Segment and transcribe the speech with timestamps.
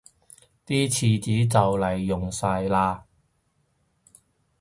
[0.65, 3.03] 啲廁紙就黎用晒喇